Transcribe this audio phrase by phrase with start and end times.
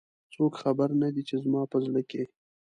[0.33, 2.23] څوک خبر نه د ی، چې زما په زړه کې